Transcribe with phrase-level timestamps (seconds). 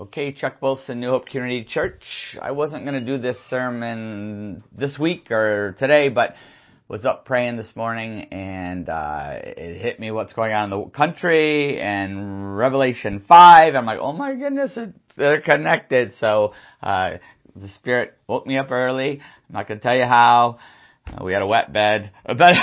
[0.00, 2.02] Okay, Chuck Wilson, New Hope Community Church.
[2.40, 6.36] I wasn't going to do this sermon this week or today, but
[6.88, 10.86] was up praying this morning and uh, it hit me what's going on in the
[10.86, 13.74] country and Revelation 5.
[13.74, 14.78] I'm like, oh my goodness,
[15.18, 16.14] they're connected.
[16.18, 17.18] So uh,
[17.54, 19.20] the Spirit woke me up early.
[19.20, 20.60] I'm not going to tell you how.
[21.06, 22.10] Uh, we had a wet bed.
[22.26, 22.54] But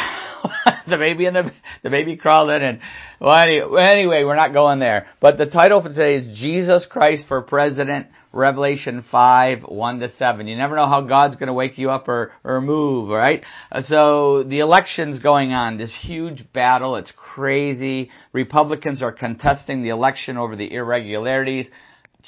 [0.90, 1.52] the baby and the
[1.84, 2.80] the baby crawled in and
[3.20, 5.08] well anyway, we're not going there.
[5.20, 10.48] But the title for today is Jesus Christ for President, Revelation 5, 1 to 7.
[10.48, 13.44] You never know how God's going to wake you up or, or move, right?
[13.72, 16.96] Uh, so the election's going on, this huge battle.
[16.96, 18.10] It's crazy.
[18.32, 21.66] Republicans are contesting the election over the irregularities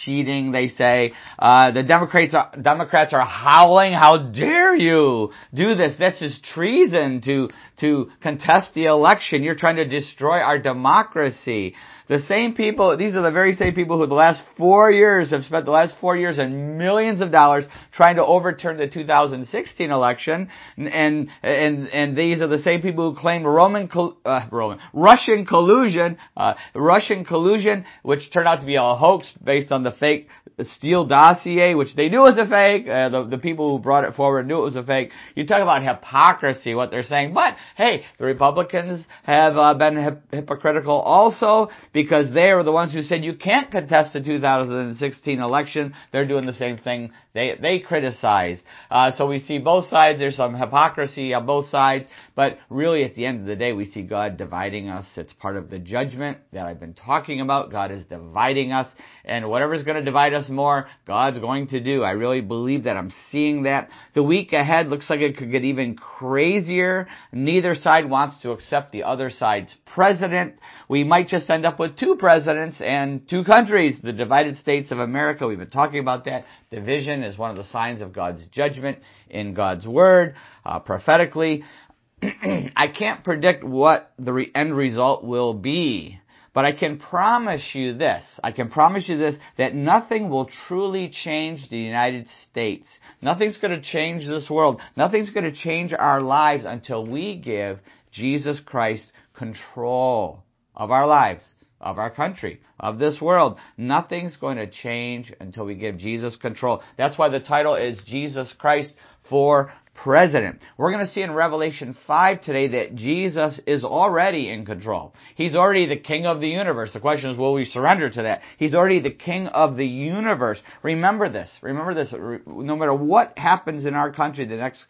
[0.04, 0.52] cheating.
[0.52, 3.94] They say uh, the Democrats are, Democrats are howling.
[3.94, 5.96] How dare you do this?
[6.00, 7.50] That's just treason to
[7.80, 9.44] to contest the election.
[9.44, 11.76] You're trying to destroy our democracy.
[12.10, 15.44] The same people, these are the very same people who the last four years have
[15.44, 20.50] spent the last four years and millions of dollars trying to overturn the 2016 election,
[20.76, 23.88] and and and these are the same people who claim Roman
[24.26, 29.72] uh, Roman Russian collusion, uh, Russian collusion, which turned out to be a hoax based
[29.72, 30.30] on the fake
[30.78, 32.88] Steele dossier, which they knew was a fake.
[32.88, 35.12] Uh, the the people who brought it forward knew it was a fake.
[35.36, 40.24] You talk about hypocrisy, what they're saying, but hey, the Republicans have uh, been hip-
[40.32, 41.70] hypocritical also
[42.04, 45.94] because they are the ones who said you can't contest the 2016 election.
[46.14, 47.12] They're doing the same thing.
[47.40, 48.60] They they criticize.
[48.92, 50.20] Uh, so we see both sides.
[50.20, 53.90] There's some hypocrisy on both sides, but really at the end of the day, we
[53.90, 55.06] see God dividing us.
[55.16, 57.72] It's part of the judgment that I've been talking about.
[57.72, 58.88] God is dividing us,
[59.24, 62.04] and whatever's going to divide us more, God's going to do.
[62.04, 62.98] I really believe that.
[62.98, 63.88] I'm seeing that.
[64.16, 67.08] The week ahead looks like it could get even crazier.
[67.32, 70.56] Neither side wants to accept the other side's president.
[70.90, 73.98] We might just end up with two presidents and two countries.
[74.04, 76.44] The divided states of America, we've been talking about that.
[76.70, 79.00] Division is one of the signs of God's judgment
[79.30, 81.64] in God's word, uh, prophetically.
[82.22, 86.20] I can't predict what the re- end result will be.
[86.54, 88.24] But I can promise you this.
[88.44, 92.88] I can promise you this, that nothing will truly change the United States.
[93.22, 94.82] Nothing's going to change this world.
[94.98, 97.80] Nothing's going to change our lives until we give
[98.12, 99.06] Jesus Christ
[99.36, 100.44] control
[100.76, 101.44] of our lives,
[101.82, 103.58] of our country, of this world.
[103.78, 106.82] Nothing's going to change until we give Jesus control.
[106.98, 108.94] That's why the title is Jesus Christ
[109.30, 109.72] for
[110.04, 110.60] President.
[110.78, 115.14] We're going to see in Revelation 5 today that Jesus is already in control.
[115.36, 116.92] He's already the King of the universe.
[116.94, 118.42] The question is, will we surrender to that?
[118.58, 120.58] He's already the King of the universe.
[120.84, 121.50] Remember this.
[121.62, 122.14] Remember this.
[122.14, 124.84] No matter what happens in our country the next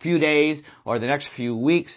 [0.00, 1.92] few days or the next few weeks,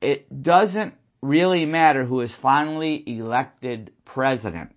[0.00, 4.70] it doesn't really matter who is finally elected president.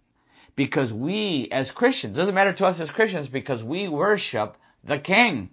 [0.55, 4.55] Because we, as Christians, doesn't matter to us as Christians because we worship
[4.87, 5.49] the King.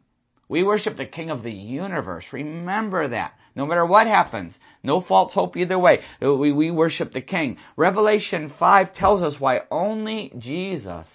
[0.49, 2.25] We worship the King of the universe.
[2.33, 3.33] Remember that.
[3.57, 6.01] No matter what happens, no false hope either way.
[6.21, 7.59] We, we worship the King.
[7.77, 11.09] Revelation 5 tells us why only Jesus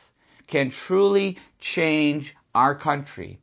[0.48, 3.40] can truly change our country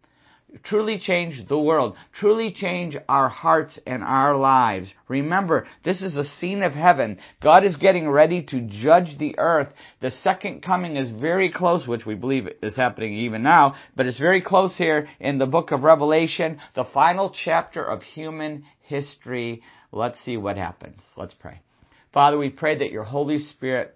[0.63, 4.89] truly change the world, truly change our hearts and our lives.
[5.09, 7.19] Remember, this is a scene of heaven.
[7.43, 9.69] God is getting ready to judge the earth.
[10.01, 14.19] The second coming is very close, which we believe is happening even now, but it's
[14.19, 19.63] very close here in the book of Revelation, the final chapter of human history.
[19.93, 21.01] Let's see what happens.
[21.17, 21.61] Let's pray.
[22.13, 23.95] Father, we pray that your Holy Spirit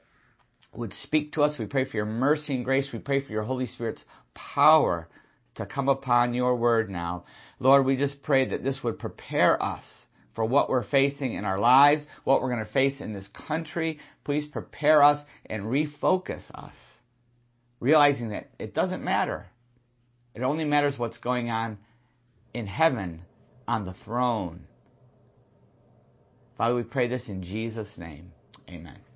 [0.75, 1.59] would speak to us.
[1.59, 2.89] We pray for your mercy and grace.
[2.93, 4.05] We pray for your Holy Spirit's
[4.35, 5.09] power
[5.59, 7.25] to come upon your word now.
[7.61, 9.85] Lord, we just pray that this would prepare us
[10.35, 13.99] for what we're facing in our lives, what we're going to face in this country.
[14.25, 16.75] Please prepare us and refocus us,
[17.81, 19.47] realizing that it doesn't matter.
[20.35, 21.79] It only matters what's going on
[22.55, 23.23] in heaven
[23.67, 24.61] on the throne.
[26.57, 28.33] Father, we pray this in Jesus' name.
[28.69, 29.08] Amen.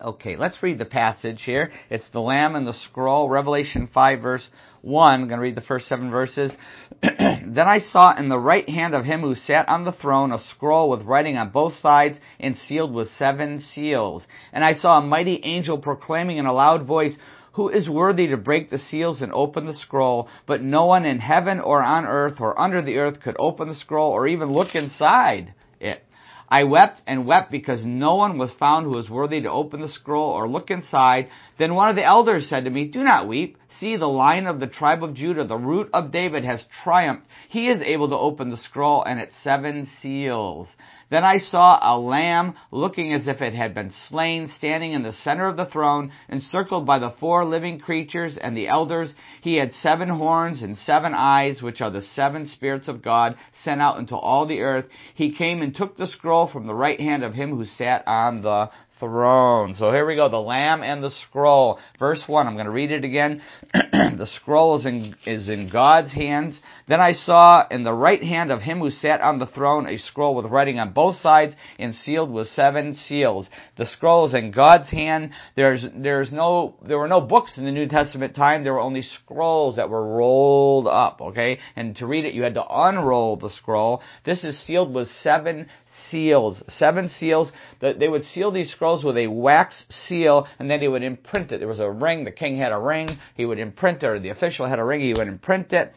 [0.00, 1.72] Okay, let's read the passage here.
[1.88, 4.46] It's the Lamb and the scroll, Revelation 5 verse
[4.82, 5.12] 1.
[5.12, 6.52] I'm going to read the first seven verses.
[7.02, 10.38] then I saw in the right hand of him who sat on the throne a
[10.50, 14.24] scroll with writing on both sides and sealed with seven seals.
[14.52, 17.14] And I saw a mighty angel proclaiming in a loud voice,
[17.52, 20.28] who is worthy to break the seals and open the scroll?
[20.46, 23.74] But no one in heaven or on earth or under the earth could open the
[23.74, 26.02] scroll or even look inside it.
[26.48, 29.88] I wept and wept because no one was found who was worthy to open the
[29.88, 31.28] scroll or look inside.
[31.58, 33.58] Then one of the elders said to me, Do not weep.
[33.80, 37.26] See, the lion of the tribe of Judah, the root of David, has triumphed.
[37.48, 40.68] He is able to open the scroll and its seven seals.
[41.08, 45.12] Then I saw a lamb looking as if it had been slain, standing in the
[45.12, 49.14] center of the throne, encircled by the four living creatures and the elders.
[49.40, 53.80] He had seven horns and seven eyes, which are the seven spirits of God sent
[53.80, 54.86] out into all the earth.
[55.14, 58.42] He came and took the scroll from the right hand of him who sat on
[58.42, 59.74] the throne.
[59.78, 61.78] So here we go, the lamb and the scroll.
[61.98, 63.42] Verse 1, I'm going to read it again.
[63.72, 66.58] the scroll is in, is in God's hands.
[66.88, 69.98] Then I saw in the right hand of him who sat on the throne a
[69.98, 73.48] scroll with writing on both sides and sealed with seven seals.
[73.76, 75.30] The scroll is in God's hand.
[75.56, 78.64] There's, there's no, there were no books in the New Testament time.
[78.64, 81.58] There were only scrolls that were rolled up, okay?
[81.74, 84.02] And to read it, you had to unroll the scroll.
[84.24, 85.68] This is sealed with seven
[86.10, 87.50] seals, seven seals.
[87.80, 91.52] That They would seal these scrolls with a wax seal, and then he would imprint
[91.52, 91.58] it.
[91.58, 92.24] There was a ring.
[92.24, 93.18] The king had a ring.
[93.34, 95.00] He would imprint it, or the official had a ring.
[95.00, 95.92] He would imprint it.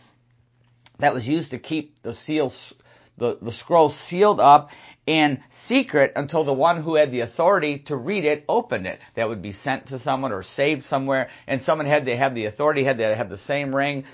[1.00, 2.74] That was used to keep the seals,
[3.18, 4.70] the, the scroll sealed up
[5.10, 9.00] and secret until the one who had the authority to read it opened it.
[9.16, 12.46] That would be sent to someone or saved somewhere, and someone had to have the
[12.46, 14.06] authority, had to have the same ring,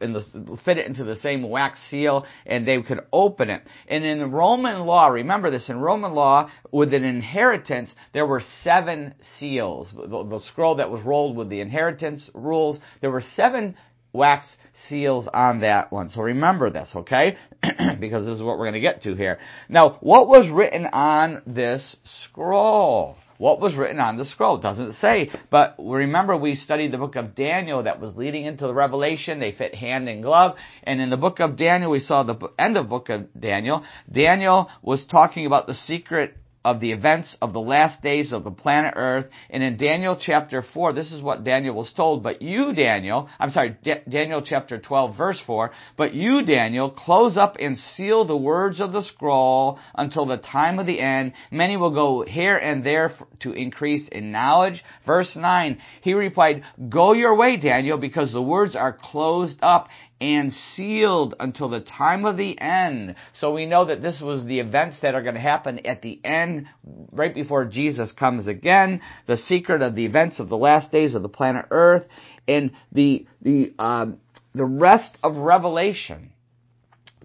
[0.00, 3.62] in the, fit it into the same wax seal and they could open it.
[3.88, 9.14] And in Roman law, remember this, in Roman law, with an inheritance, there were seven
[9.38, 9.92] seals.
[9.94, 13.76] The, the scroll that was rolled with the inheritance rules, there were seven
[14.12, 14.56] wax
[14.88, 16.10] seals on that one.
[16.10, 17.36] So remember this, okay?
[18.00, 19.38] because this is what we're going to get to here.
[19.68, 23.16] Now, what was written on this scroll?
[23.38, 24.58] what was written on the scroll.
[24.58, 25.30] Doesn't say.
[25.50, 29.40] But remember, we studied the book of Daniel that was leading into the Revelation.
[29.40, 30.56] They fit hand in glove.
[30.82, 33.84] And in the book of Daniel, we saw the end of book of Daniel.
[34.12, 38.50] Daniel was talking about the secret of the events of the last days of the
[38.50, 39.26] planet Earth.
[39.50, 42.22] And in Daniel chapter 4, this is what Daniel was told.
[42.22, 47.36] But you, Daniel, I'm sorry, D- Daniel chapter 12 verse 4, but you, Daniel, close
[47.36, 51.32] up and seal the words of the scroll until the time of the end.
[51.50, 54.82] Many will go here and there to increase in knowledge.
[55.06, 59.88] Verse 9, he replied, Go your way, Daniel, because the words are closed up
[60.20, 63.14] and sealed until the time of the end.
[63.40, 66.20] So we know that this was the events that are going to happen at the
[66.24, 66.66] end,
[67.12, 71.22] right before Jesus comes again, the secret of the events of the last days of
[71.22, 72.04] the planet Earth,
[72.46, 74.18] and the, the, um,
[74.54, 76.32] the rest of Revelation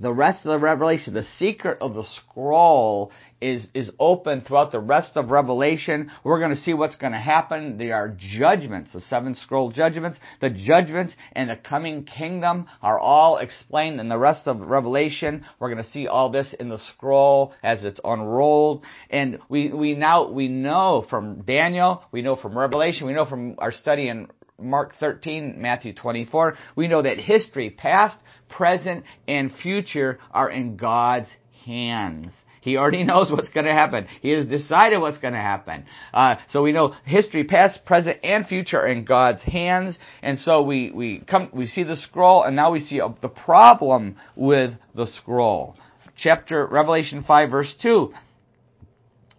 [0.03, 3.11] the rest of the revelation, the secret of the scroll
[3.41, 6.11] is, is open throughout the rest of Revelation.
[6.23, 7.77] We're going to see what's going to happen.
[7.77, 10.19] There are judgments, the seven scroll judgments.
[10.41, 15.45] The judgments and the coming kingdom are all explained in the rest of Revelation.
[15.59, 18.83] We're going to see all this in the scroll as it's unrolled.
[19.09, 23.55] And we, we now, we know from Daniel, we know from Revelation, we know from
[23.57, 24.27] our study in
[24.59, 28.17] Mark 13, Matthew 24, we know that history, past,
[28.57, 31.29] present, and future are in God's
[31.65, 32.31] hands.
[32.63, 34.07] He already knows what's going to happen.
[34.21, 35.85] He has decided what's going to happen.
[36.13, 39.97] Uh, so we know history, past, present, and future are in God's hands.
[40.21, 44.15] And so we, we come, we see the scroll, and now we see the problem
[44.35, 45.75] with the scroll.
[46.17, 48.13] Chapter, Revelation 5 verse 2.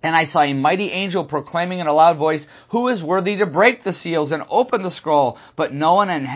[0.02, 3.46] And I saw a mighty angel proclaiming in a loud voice, Who is worthy to
[3.46, 5.38] break the seals and open the scroll?
[5.56, 6.26] But no one in,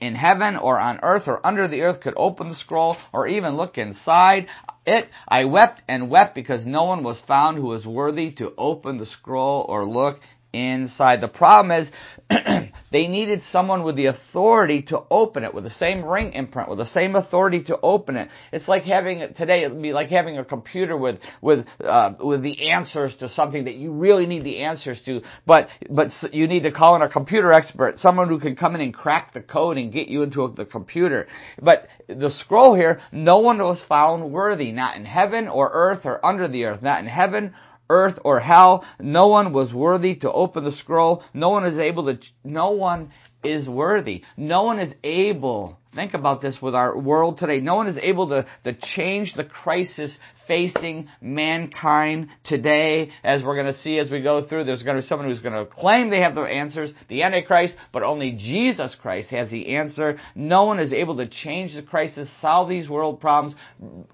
[0.00, 3.56] in heaven or on earth or under the earth could open the scroll or even
[3.56, 4.46] look inside
[4.86, 5.08] it.
[5.26, 9.06] I wept and wept because no one was found who was worthy to open the
[9.06, 10.20] scroll or look
[10.52, 11.20] inside.
[11.20, 11.90] The problem is
[12.90, 16.78] they needed someone with the authority to open it, with the same ring imprint, with
[16.78, 18.28] the same authority to open it.
[18.52, 19.64] It's like having today.
[19.64, 23.64] It would be like having a computer with with uh, with the answers to something
[23.64, 27.08] that you really need the answers to, but but you need to call in a
[27.08, 30.52] computer expert, someone who can come in and crack the code and get you into
[30.56, 31.26] the computer.
[31.60, 36.24] But the scroll here, no one was found worthy, not in heaven or earth or
[36.24, 37.54] under the earth, not in heaven
[37.90, 38.84] earth or hell.
[39.00, 41.22] No one was worthy to open the scroll.
[41.34, 43.10] No one is able to, no one
[43.42, 44.24] is worthy.
[44.36, 48.28] No one is able, think about this with our world today, no one is able
[48.28, 50.16] to, to change the crisis
[50.48, 54.64] facing mankind today, as we're going to see as we go through.
[54.64, 57.74] There's going to be someone who's going to claim they have the answers, the Antichrist,
[57.92, 60.18] but only Jesus Christ has the answer.
[60.34, 63.54] No one is able to change the crisis, solve these world problems,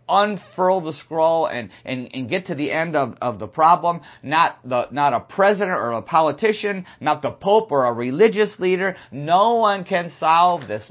[0.09, 4.01] unfurl the scroll, and, and, and get to the end of, of the problem.
[4.23, 8.97] Not the, not a president or a politician, not the Pope or a religious leader,
[9.13, 10.87] No one can solve this.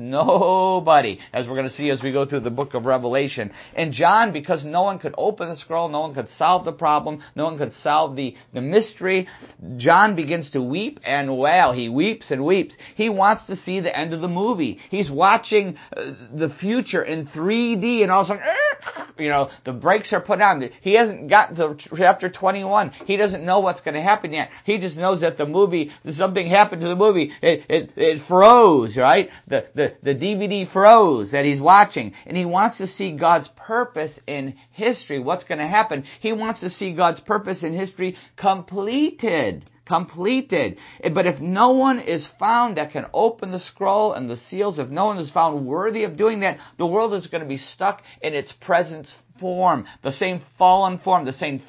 [0.74, 3.52] Nobody, as we're going to see as we go through the book of Revelation.
[3.76, 7.22] And John, because no one could open the scroll, no one could solve the problem,
[7.36, 9.28] no one could solve the, the mystery,
[9.78, 11.74] John begins to weep and wail.
[11.74, 12.74] He weeps and weeps.
[12.96, 14.80] He wants to see the end of the movie.
[14.90, 18.44] He's watching uh, the future in 3D and all of a sudden,
[19.20, 20.68] you know, the brakes are put on.
[20.82, 22.90] He hasn't gotten to chapter 21.
[23.06, 24.50] He doesn't know what's going to happen yet.
[24.66, 27.32] He just knows that the movie, something happened to the movie.
[27.44, 29.30] It, it, it froze, right?
[29.48, 32.14] The, the, the DVD froze that he's watching.
[32.26, 35.20] And he wants to see God's purpose in history.
[35.20, 36.06] What's going to happen?
[36.22, 40.78] He wants to see God's purpose in history completed completed.
[41.14, 44.90] But if no one is found that can open the scroll and the seals, if
[44.90, 48.02] no one is found worthy of doing that, the world is going to be stuck
[48.22, 49.08] in its present
[49.40, 51.62] form, the same fallen form, the same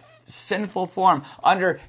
[0.49, 1.81] sinful form, under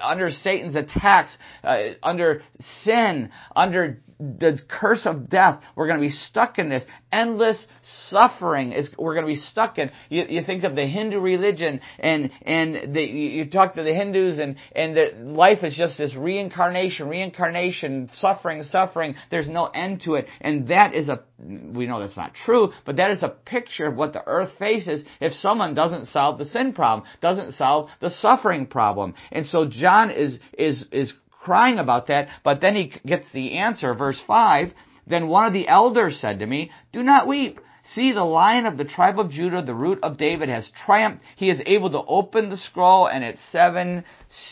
[0.00, 2.42] under Satan's attacks, uh, under
[2.84, 5.62] sin, under the curse of death.
[5.74, 7.66] We're going to be stuck in this endless
[8.08, 8.72] suffering.
[8.72, 9.90] Is we're going to be stuck in.
[10.10, 14.38] You, you think of the Hindu religion, and and the, you talk to the Hindus,
[14.38, 19.14] and and the life is just this reincarnation, reincarnation, suffering, suffering.
[19.30, 22.96] There's no end to it, and that is a we know that's not true, but
[22.96, 26.74] that is a picture of what the earth faces if someone doesn't solve the sin
[26.74, 29.14] problem, doesn't solve the suffering problem.
[29.32, 33.94] And so John is is is crying about that, but then he gets the answer,
[33.94, 34.72] verse 5.
[35.06, 37.60] Then one of the elders said to me, Do not weep.
[37.94, 41.22] See, the lion of the tribe of Judah, the root of David, has triumphed.
[41.36, 44.04] He is able to open the scroll and its seven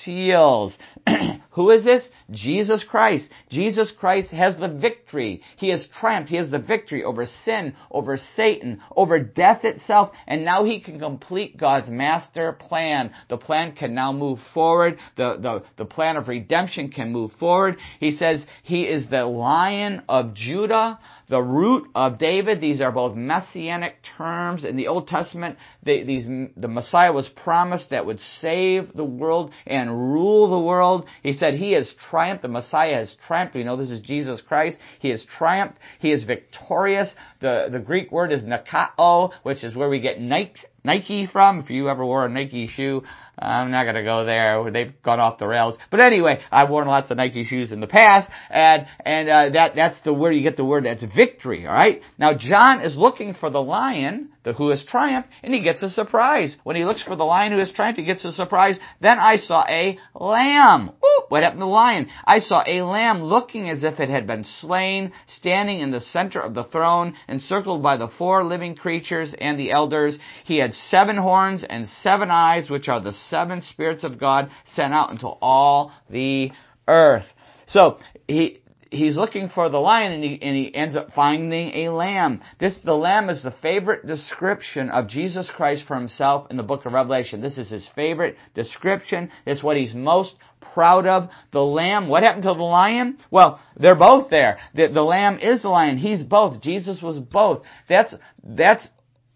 [0.02, 0.72] seals.
[1.50, 2.08] Who is this?
[2.30, 3.28] Jesus Christ.
[3.48, 5.42] Jesus Christ has the victory.
[5.56, 6.30] He has triumphed.
[6.30, 10.98] He has the victory over sin, over Satan, over death itself, and now he can
[10.98, 13.12] complete God's master plan.
[13.28, 14.98] The plan can now move forward.
[15.16, 17.76] The, the, the plan of redemption can move forward.
[18.00, 22.60] He says he is the lion of Judah the root of David.
[22.60, 24.64] These are both messianic terms.
[24.64, 29.52] In the Old Testament, they, these, the Messiah was promised that would save the world
[29.66, 31.06] and rule the world.
[31.22, 32.42] He said he has triumphed.
[32.42, 33.54] The Messiah has triumphed.
[33.54, 34.78] We know this is Jesus Christ.
[35.00, 35.78] He has triumphed.
[36.00, 37.08] He is victorious.
[37.40, 40.54] The, the Greek word is nikao, which is where we get Nike,
[40.84, 41.60] Nike from.
[41.60, 43.02] If you ever wore a Nike shoe,
[43.40, 44.70] I'm not gonna go there.
[44.70, 45.76] They've gone off the rails.
[45.90, 49.76] But anyway, I've worn lots of Nike shoes in the past, and and uh, that
[49.76, 51.66] that's the word you get the word that's victory.
[51.66, 52.02] All right.
[52.18, 55.90] Now John is looking for the lion, the who has triumphed, and he gets a
[55.90, 56.56] surprise.
[56.64, 58.76] When he looks for the lion who has triumphed, he gets a surprise.
[59.00, 60.90] Then I saw a lamb.
[60.90, 62.08] Ooh, what happened to the lion?
[62.24, 66.40] I saw a lamb looking as if it had been slain, standing in the center
[66.40, 70.18] of the throne, encircled by the four living creatures and the elders.
[70.44, 74.92] He had seven horns and seven eyes, which are the seven spirits of God sent
[74.92, 76.50] out into all the
[76.86, 77.26] earth.
[77.68, 81.90] So he he's looking for the lion and he, and he ends up finding a
[81.90, 82.40] lamb.
[82.58, 86.86] This the lamb is the favorite description of Jesus Christ for himself in the book
[86.86, 87.40] of Revelation.
[87.40, 89.30] This is his favorite description.
[89.46, 90.34] It's what he's most
[90.72, 91.28] proud of.
[91.52, 93.18] The lamb, what happened to the lion?
[93.30, 94.58] Well, they're both there.
[94.74, 95.98] The, the lamb is the lion.
[95.98, 96.60] He's both.
[96.62, 97.62] Jesus was both.
[97.88, 98.86] That's that's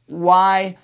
[0.07, 0.79] why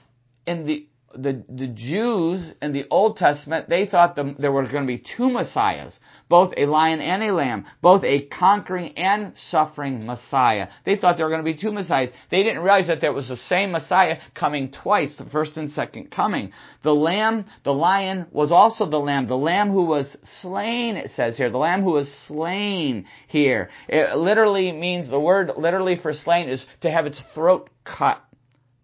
[0.47, 0.89] in the
[1.21, 5.03] the, the Jews in the Old Testament, they thought the, there were going to be
[5.17, 5.99] two Messiahs,
[6.29, 10.69] both a lion and a lamb, both a conquering and suffering Messiah.
[10.85, 12.11] They thought there were going to be two Messiahs.
[12.31, 16.11] They didn't realize that there was the same Messiah coming twice, the first and second
[16.11, 16.53] coming.
[16.85, 20.07] The lamb, the lion was also the lamb, the lamb who was
[20.41, 23.71] slain, it says here, the lamb who was slain here.
[23.89, 28.23] It literally means, the word literally for slain is to have its throat cut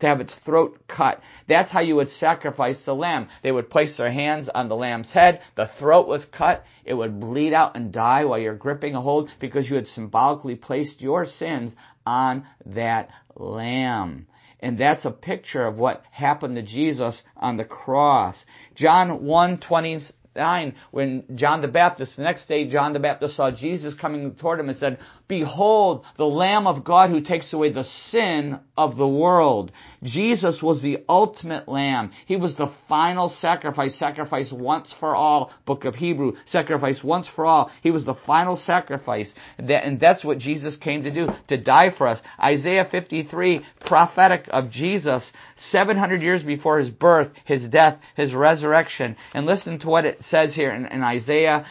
[0.04, 1.20] to have its throat cut.
[1.48, 3.28] That's how you would sacrifice the lamb.
[3.42, 7.20] They would place their hands on the lamb's head, the throat was cut, it would
[7.20, 11.24] bleed out and die while you're gripping a hold because you had symbolically placed your
[11.24, 11.74] sins
[12.06, 14.26] on that lamb.
[14.60, 18.36] And that's a picture of what happened to Jesus on the cross.
[18.74, 20.00] John 1 20,
[20.36, 24.60] 9, when John the Baptist, the next day, John the Baptist saw Jesus coming toward
[24.60, 29.08] him and said, Behold, the Lamb of God who takes away the sin of the
[29.08, 29.72] world.
[30.02, 32.12] Jesus was the ultimate Lamb.
[32.26, 37.46] He was the final sacrifice, sacrifice once for all, book of Hebrew, sacrifice once for
[37.46, 37.70] all.
[37.82, 39.30] He was the final sacrifice.
[39.56, 42.20] And that's what Jesus came to do, to die for us.
[42.38, 45.24] Isaiah 53, prophetic of Jesus,
[45.70, 49.16] 700 years before his birth, his death, his resurrection.
[49.32, 51.64] And listen to what it says here in, in Isaiah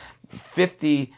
[0.55, 1.13] 53,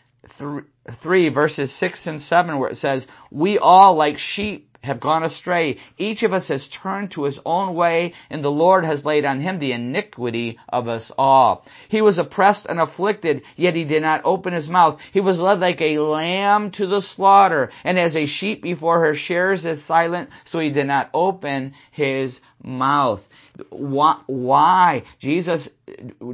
[1.29, 5.77] verses 6 and 7, where it says, We all, like sheep, have gone astray.
[5.98, 9.42] Each of us has turned to his own way, and the Lord has laid on
[9.42, 11.65] him the iniquity of us all.
[11.89, 15.00] He was oppressed and afflicted, yet he did not open his mouth.
[15.12, 19.15] He was led like a lamb to the slaughter, and as a sheep before her
[19.15, 23.22] shears is silent, so he did not open his mouth.
[23.70, 25.04] Why?
[25.20, 25.70] Jesus,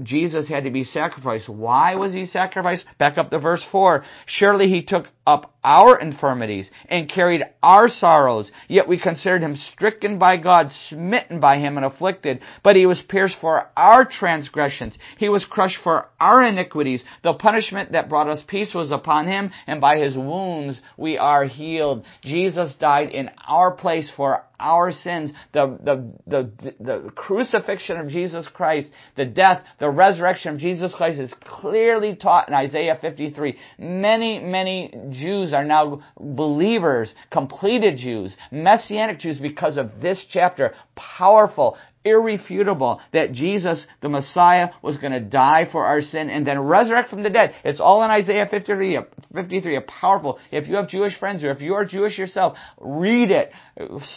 [0.04, 1.50] Jesus had to be sacrificed.
[1.50, 2.86] Why was he sacrificed?
[2.98, 4.04] Back up to verse 4.
[4.26, 10.18] Surely he took up our infirmities and carried our sorrows, yet we considered him stricken
[10.18, 12.40] by God, smitten by him and afflicted.
[12.64, 14.98] But he was pierced for our transgressions.
[15.18, 17.04] He was crushed for our iniquities.
[17.24, 21.46] The punishment that brought us peace was upon him, and by his wounds we are
[21.46, 22.06] healed.
[22.24, 25.32] Jesus died in our place for our sins.
[25.54, 31.20] The, the, the, the crucifixion of Jesus Christ, the death, the resurrection of Jesus Christ
[31.20, 33.58] is clearly taught in Isaiah 53.
[33.80, 40.74] Many, many Jews are now believers, completed Jews, Messianic Jews because of this chapter.
[40.96, 46.60] Powerful, irrefutable that Jesus, the Messiah, was going to die for our sin and then
[46.60, 47.54] resurrect from the dead.
[47.64, 49.00] It's all in Isaiah 53,
[49.34, 50.40] 53, a powerful.
[50.52, 53.52] If you have Jewish friends or if you are Jewish yourself, read it,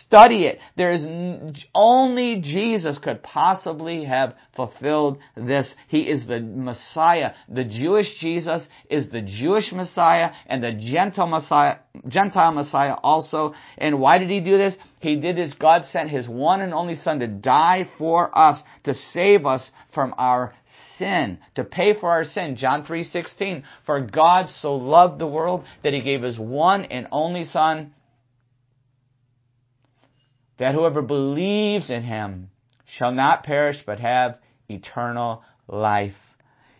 [0.06, 0.58] study it.
[0.76, 1.04] There is
[1.74, 5.72] only Jesus could possibly have fulfilled this.
[5.88, 7.32] He is the Messiah.
[7.48, 11.76] The Jewish Jesus is the Jewish Messiah and the Gentile Messiah,
[12.08, 13.54] Gentile Messiah also.
[13.78, 14.74] And why did he do this?
[15.00, 15.52] He did this.
[15.58, 20.14] God sent his one and only son to die for us, to save us from
[20.16, 20.54] our
[20.98, 22.54] sin, to pay for our sin.
[22.56, 23.64] John 3:16.
[23.84, 27.92] For God so loved the world that he gave his one and only son
[30.58, 32.50] that whoever believes in him
[32.96, 34.38] shall not perish but have
[34.68, 36.14] eternal life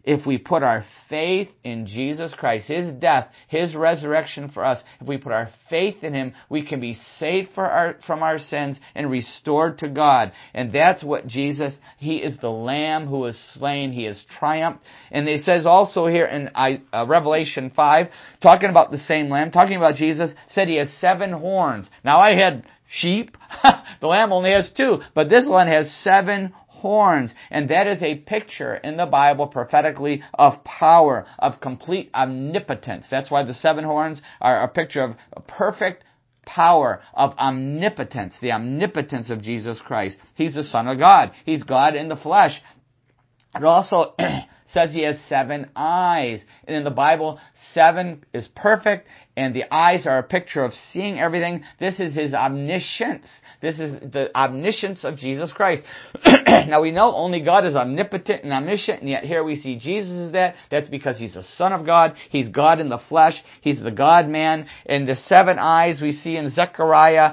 [0.05, 5.07] if we put our faith in Jesus Christ, His death, His resurrection for us, if
[5.07, 9.11] we put our faith in Him, we can be saved our, from our sins and
[9.11, 10.33] restored to God.
[10.53, 13.93] And that's what Jesus, He is the Lamb who was slain.
[13.93, 14.81] He has triumphed.
[15.11, 18.09] And it says also here in uh, Revelation 5,
[18.43, 21.89] talking about the same Lamb, talking about Jesus, said He has seven horns.
[22.05, 23.37] Now I had sheep.
[24.01, 26.53] the Lamb only has two, but this one has seven
[26.85, 27.31] horns.
[27.51, 33.07] And that is a picture in the Bible prophetically of power, of complete omnipotence.
[33.11, 35.17] That's why the seven horns are a picture of
[35.49, 36.05] perfect
[36.45, 40.19] power of omnipotence, the omnipotence of Jesus Christ.
[40.35, 41.33] He's the Son of God.
[41.47, 42.61] He's God in the flesh.
[43.55, 44.15] It also
[44.67, 46.45] says he has seven eyes.
[46.67, 47.39] And in the Bible,
[47.73, 49.07] seven is perfect,
[49.37, 51.65] and the eyes are a picture of seeing everything.
[51.81, 53.27] This is his omniscience.
[53.61, 55.83] This is the omniscience of Jesus Christ.
[56.47, 60.13] now we know only God is omnipotent and omniscient, and yet here we see Jesus
[60.13, 60.55] is that.
[60.71, 62.15] That's because he's the Son of God.
[62.31, 63.35] He's God in the flesh.
[63.61, 64.67] He's the God man.
[64.87, 67.33] And the seven eyes we see in Zechariah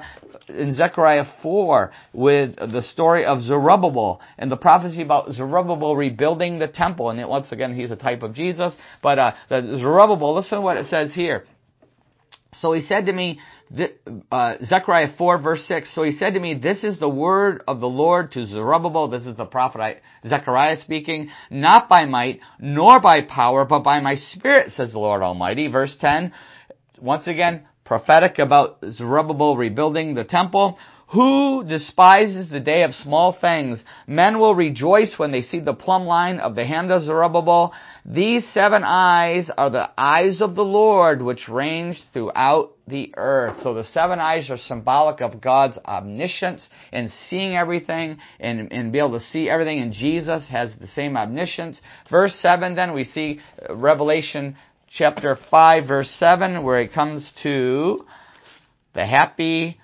[0.52, 6.68] in Zechariah 4 with the story of Zerubbabel and the prophecy about Zerubbabel rebuilding the
[6.68, 7.10] temple.
[7.10, 8.74] And once again, he's a type of Jesus.
[9.02, 11.44] But uh, Zerubbabel, listen to what it says here.
[12.60, 13.40] So he said to me,
[14.30, 17.80] uh, Zechariah 4 verse 6, so he said to me, this is the word of
[17.80, 23.22] the Lord to Zerubbabel, this is the prophet Zechariah speaking, not by might, nor by
[23.22, 25.68] power, but by my spirit, says the Lord Almighty.
[25.68, 26.32] Verse 10,
[27.00, 30.78] once again, prophetic about Zerubbabel rebuilding the temple.
[31.12, 33.78] Who despises the day of small things?
[34.06, 37.74] Men will rejoice when they see the plumb line of the hand of Zerubbabel.
[38.06, 43.58] These seven eyes are the eyes of the Lord which range throughout the earth.
[43.62, 48.98] So the seven eyes are symbolic of God's omniscience and seeing everything and, and be
[48.98, 49.80] able to see everything.
[49.80, 51.78] And Jesus has the same omniscience.
[52.10, 54.56] Verse 7 then we see Revelation
[54.96, 58.04] chapter 5 verse 7 where it comes to
[58.94, 59.78] the happy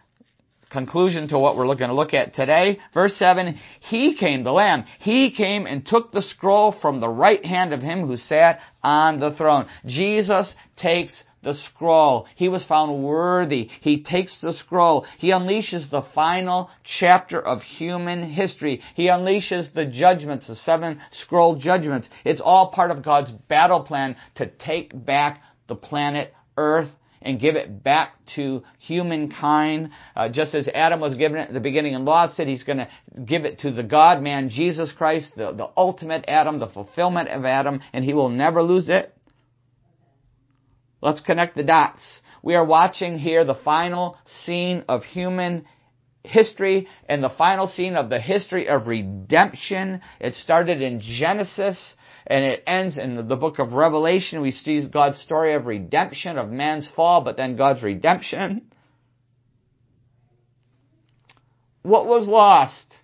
[0.70, 2.78] conclusion to what we're going to look at today.
[2.92, 7.44] Verse 7, He came, the Lamb, He came and took the scroll from the right
[7.44, 9.66] hand of Him who sat on the throne.
[9.86, 12.27] Jesus takes the scroll.
[12.37, 13.68] He was found worthy.
[13.81, 15.07] He takes the scroll.
[15.18, 18.83] He unleashes the final chapter of human history.
[18.94, 22.09] He unleashes the judgments, the seven scroll judgments.
[22.24, 26.88] It's all part of God's battle plan to take back the planet Earth
[27.22, 29.90] and give it back to humankind.
[30.14, 32.79] Uh, just as Adam was given it at the beginning and lost it, he's going
[32.79, 32.88] to
[33.24, 37.44] give it to the God man, Jesus Christ, the, the ultimate Adam, the fulfillment of
[37.44, 39.14] Adam, and he will never lose it.
[41.00, 42.02] Let's connect the dots.
[42.42, 45.66] We are watching here the final scene of human
[46.24, 50.00] history and the final scene of the history of redemption.
[50.20, 51.78] It started in Genesis
[52.26, 54.40] and it ends in the book of Revelation.
[54.40, 58.68] We see God's story of redemption, of man's fall, but then God's redemption.
[61.88, 62.94] what was lost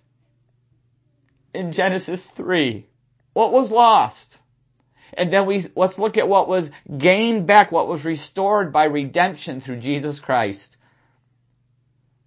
[1.53, 2.87] in Genesis 3?
[3.33, 4.37] What was lost?
[5.13, 9.61] And then we, let's look at what was gained back, what was restored by redemption
[9.61, 10.77] through Jesus Christ.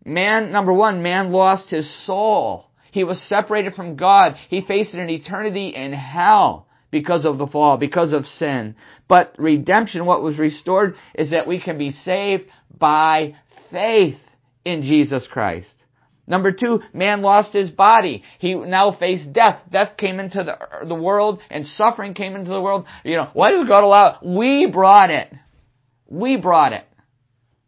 [0.04, 2.66] Man, number one, man lost his soul.
[2.92, 4.36] He was separated from God.
[4.48, 8.74] He faced an eternity in hell because of the fall, because of sin.
[9.08, 12.44] But redemption, what was restored, is that we can be saved
[12.76, 13.36] by
[13.70, 14.18] faith
[14.64, 15.68] in Jesus Christ.
[16.28, 18.22] Number two, man lost his body.
[18.38, 19.60] He now faced death.
[19.72, 22.84] Death came into the, the world and suffering came into the world.
[23.02, 24.18] You know, why does God allow?
[24.22, 25.32] We brought it.
[26.06, 26.84] We brought it.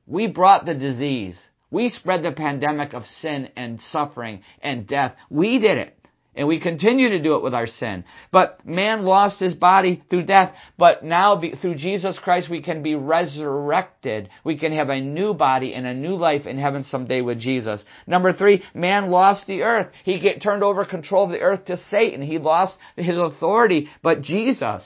[0.06, 1.36] We brought the disease.
[1.70, 5.14] We spread the pandemic of sin and suffering and death.
[5.30, 5.96] We did it.
[6.40, 8.02] And we continue to do it with our sin.
[8.32, 12.82] But man lost his body through death, but now be, through Jesus Christ we can
[12.82, 14.30] be resurrected.
[14.42, 17.82] We can have a new body and a new life in heaven someday with Jesus.
[18.06, 19.88] Number three, man lost the earth.
[20.02, 22.22] He get, turned over control of the earth to Satan.
[22.22, 24.82] He lost his authority, but Jesus,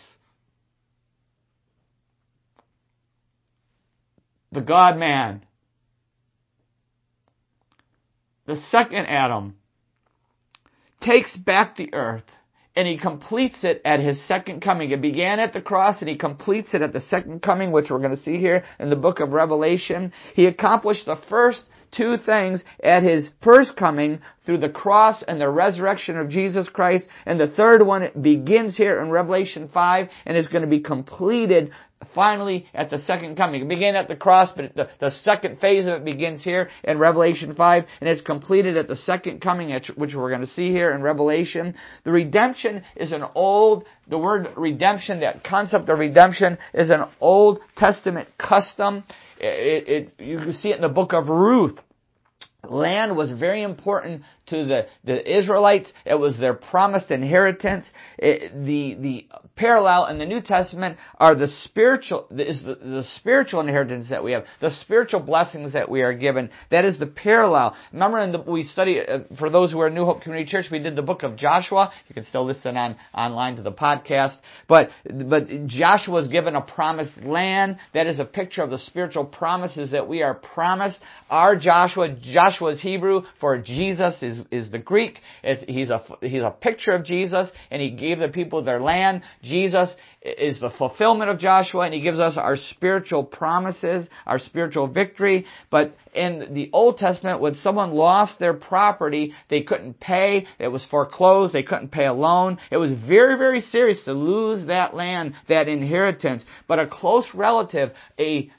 [4.50, 5.44] the God man,
[8.44, 9.54] the second Adam,
[11.04, 12.24] takes back the earth
[12.76, 14.90] and he completes it at his second coming.
[14.90, 18.00] It began at the cross and he completes it at the second coming, which we're
[18.00, 20.12] going to see here in the book of Revelation.
[20.34, 21.62] He accomplished the first
[21.96, 27.06] two things at his first coming through the cross and the resurrection of Jesus Christ.
[27.26, 31.70] And the third one begins here in Revelation 5 and is going to be completed
[32.14, 33.62] finally at the second coming.
[33.62, 36.98] It began at the cross, but the, the second phase of it begins here in
[36.98, 40.92] Revelation 5, and it's completed at the second coming, which we're going to see here
[40.92, 41.74] in Revelation.
[42.04, 47.60] The redemption is an old, the word redemption, that concept of redemption is an Old
[47.76, 49.04] Testament custom.
[49.48, 51.78] It, it, you see it in the book of Ruth.
[52.70, 55.90] Land was very important to the, the Israelites.
[56.04, 57.86] It was their promised inheritance.
[58.18, 63.60] It, the, the parallel in the New Testament are the spiritual, is the, the spiritual
[63.60, 66.50] inheritance that we have, the spiritual blessings that we are given.
[66.70, 67.74] That is the parallel.
[67.92, 70.78] Remember in the, we study, uh, for those who are New Hope Community Church, we
[70.78, 71.92] did the book of Joshua.
[72.08, 74.36] You can still listen on, online to the podcast.
[74.68, 77.78] But, but Joshua was given a promised land.
[77.94, 80.98] That is a picture of the spiritual promises that we are promised.
[81.30, 85.20] Our Joshua, Joshua is Hebrew for Jesus is is, is the Greek.
[85.42, 89.22] It's, he's a, he's a picture of Jesus and he gave the people their land.
[89.42, 94.88] Jesus is the fulfillment of Joshua and he gives us our spiritual promises, our spiritual
[94.88, 95.46] victory.
[95.70, 100.46] But in the Old Testament, when someone lost their property, they couldn't pay.
[100.58, 101.52] It was foreclosed.
[101.52, 102.58] They couldn't pay a loan.
[102.70, 106.42] It was very, very serious to lose that land, that inheritance.
[106.66, 108.50] But a close relative, a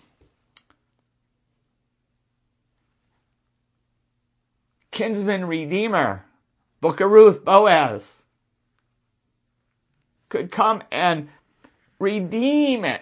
[4.95, 6.25] kinsman redeemer,
[6.81, 8.03] Book of Ruth, Boaz,
[10.29, 11.29] could come and
[11.99, 13.01] redeem it.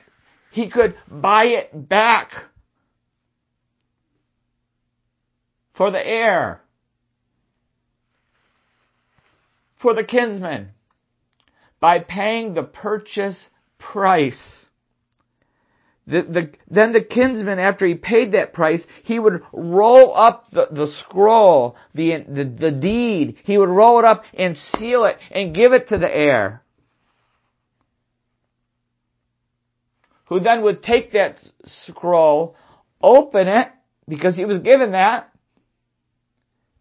[0.51, 2.31] He could buy it back
[5.75, 6.61] for the heir,
[9.81, 10.69] for the kinsman,
[11.79, 14.62] by paying the purchase price.
[16.05, 20.67] The, the, then the kinsman, after he paid that price, he would roll up the,
[20.69, 23.37] the scroll, the, the, the deed.
[23.45, 26.61] He would roll it up and seal it and give it to the heir.
[30.25, 31.35] Who then would take that
[31.87, 32.55] scroll,
[33.01, 33.69] open it,
[34.07, 35.29] because he was given that,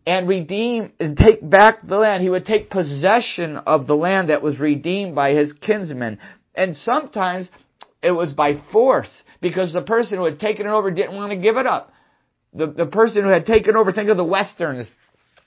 [0.05, 2.25] and redeem and take back the land.
[2.25, 6.19] He would take possession of the land that was redeemed by his kinsmen.
[6.55, 7.49] And sometimes
[8.03, 9.11] it was by force
[9.41, 11.93] because the person who had taken it over didn't want to give it up.
[12.55, 14.87] The, the person who had taken over, think of the westerns,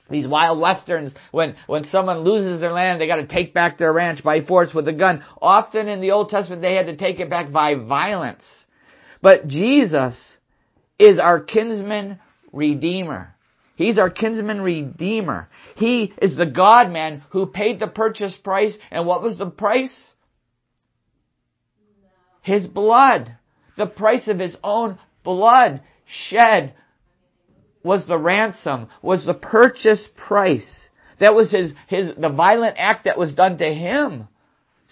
[0.09, 4.23] these wild westerns, when, when someone loses their land, they gotta take back their ranch
[4.23, 5.23] by force with a gun.
[5.41, 8.43] Often in the Old Testament, they had to take it back by violence.
[9.21, 10.15] But Jesus
[10.99, 12.19] is our kinsman
[12.53, 13.35] redeemer.
[13.75, 15.49] He's our kinsman redeemer.
[15.75, 19.93] He is the God man who paid the purchase price, and what was the price?
[22.45, 23.35] His blood.
[23.75, 26.75] The price of His own blood shed
[27.83, 30.67] was the ransom, was the purchase price.
[31.19, 34.27] That was His, His, the violent act that was done to Him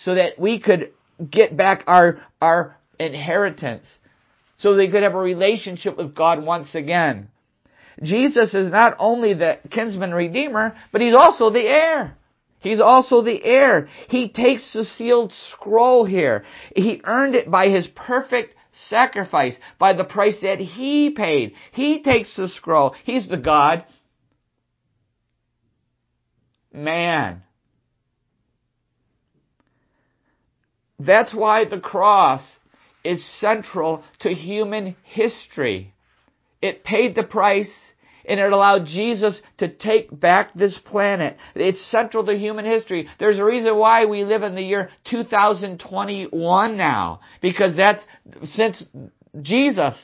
[0.03, 0.93] so that we could
[1.29, 3.85] get back our, our inheritance.
[4.57, 7.29] So they could have a relationship with God once again.
[8.01, 12.17] Jesus is not only the kinsman redeemer, but He's also the heir.
[12.63, 13.89] He's also the heir.
[14.07, 16.45] He takes the sealed scroll here.
[16.75, 18.55] He earned it by his perfect
[18.89, 21.53] sacrifice, by the price that he paid.
[21.73, 22.95] He takes the scroll.
[23.03, 23.83] He's the God
[26.71, 27.43] man.
[30.99, 32.57] That's why the cross
[33.03, 35.93] is central to human history.
[36.61, 37.69] It paid the price
[38.25, 41.37] and it allowed Jesus to take back this planet.
[41.55, 43.07] It's central to human history.
[43.19, 47.19] There's a reason why we live in the year 2021 now.
[47.41, 48.03] Because that's
[48.45, 48.83] since
[49.41, 49.95] Jesus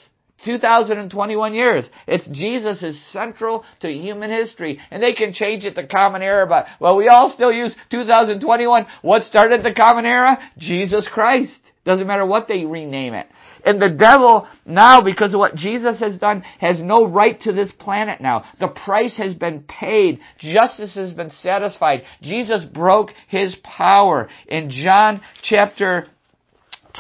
[0.46, 1.86] 2021 years.
[2.08, 4.80] It's Jesus is central to human history.
[4.92, 8.86] And they can change it to common era, but, well, we all still use 2021.
[9.02, 10.38] What started the common era?
[10.58, 11.60] Jesus Christ.
[11.86, 13.28] Doesn't matter what they rename it.
[13.66, 17.72] And the devil now, because of what Jesus has done, has no right to this
[17.80, 18.46] planet now.
[18.60, 20.20] The price has been paid.
[20.40, 22.04] Justice has been satisfied.
[22.22, 24.30] Jesus broke his power.
[24.48, 26.08] In John chapter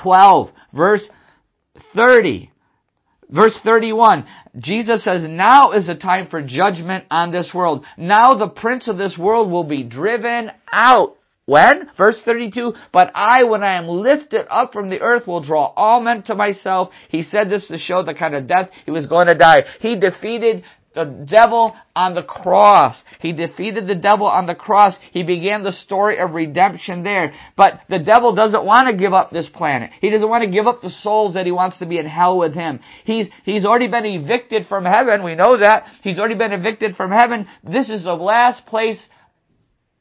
[0.01, 1.03] 12, verse
[1.95, 2.51] 30,
[3.31, 4.25] Verse 31,
[4.57, 7.85] Jesus says, now is the time for judgment on this world.
[7.95, 11.15] Now the prince of this world will be driven out.
[11.49, 11.89] When?
[11.97, 15.99] Verse 32, but I, when I am lifted up from the earth, will draw all
[15.99, 16.89] men to myself.
[17.09, 19.63] He said this to show the kind of death he was going to die.
[19.79, 22.95] He defeated the devil on the cross.
[23.19, 24.95] He defeated the devil on the cross.
[25.11, 27.33] He began the story of redemption there.
[27.57, 29.91] But the devil doesn't want to give up this planet.
[30.01, 32.37] He doesn't want to give up the souls that he wants to be in hell
[32.37, 32.79] with him.
[33.05, 35.23] He's, he's already been evicted from heaven.
[35.23, 35.85] We know that.
[36.03, 37.47] He's already been evicted from heaven.
[37.63, 38.99] This is the last place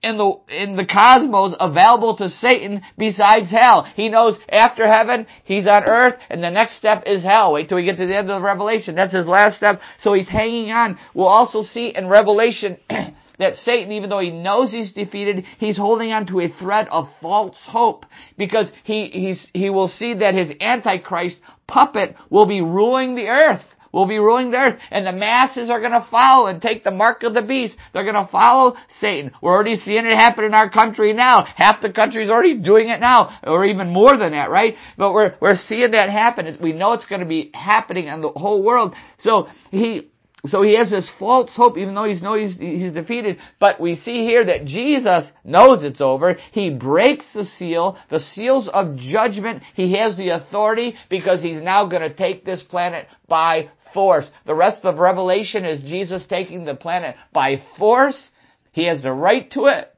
[0.02, 3.82] in the in the cosmos available to Satan besides hell.
[3.96, 7.52] He knows after heaven he's on earth and the next step is hell.
[7.52, 8.94] Wait till we get to the end of the Revelation.
[8.94, 9.80] That's his last step.
[10.00, 10.98] So he's hanging on.
[11.14, 12.78] We'll also see in Revelation
[13.38, 17.08] that Satan, even though he knows he's defeated, he's holding on to a thread of
[17.20, 18.06] false hope
[18.36, 23.64] because he he's he will see that his antichrist puppet will be ruling the earth
[23.92, 26.90] will be ruling the earth, and the masses are going to follow and take the
[26.90, 27.76] mark of the beast.
[27.92, 29.32] They're going to follow Satan.
[29.42, 31.46] We're already seeing it happen in our country now.
[31.56, 34.76] Half the country's already doing it now, or even more than that, right?
[34.96, 36.58] But we're we're seeing that happen.
[36.60, 38.94] We know it's going to be happening in the whole world.
[39.18, 40.10] So he
[40.50, 43.38] so he has this false hope, even though he's he's, he's defeated.
[43.58, 46.38] But we see here that Jesus knows it's over.
[46.52, 49.62] He breaks the seal, the seals of judgment.
[49.74, 54.28] He has the authority because he's now going to take this planet by force.
[54.46, 58.30] The rest of Revelation is Jesus taking the planet by force.
[58.72, 59.94] He has the right to it.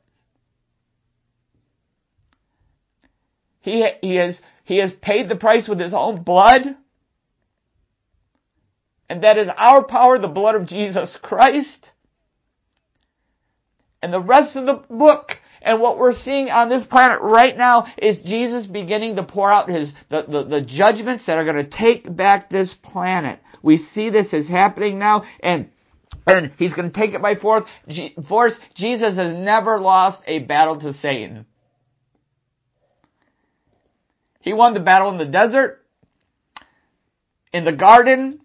[3.63, 6.61] He, he, has, he has paid the price with his own blood.
[9.11, 11.91] And that is our power, the blood of Jesus Christ.
[14.01, 17.87] And the rest of the book and what we're seeing on this planet right now
[17.99, 21.77] is Jesus beginning to pour out his, the, the, the judgments that are going to
[21.77, 23.41] take back this planet.
[23.65, 25.71] We see this is happening now and
[26.27, 27.65] and he's going to take it by force.
[28.29, 28.53] Force.
[28.77, 31.47] Jesus has never lost a battle to Satan.
[34.41, 35.85] He won the battle in the desert,
[37.53, 38.41] in the garden,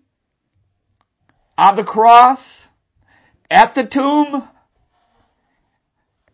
[1.57, 2.39] on the cross,
[3.49, 4.47] at the tomb,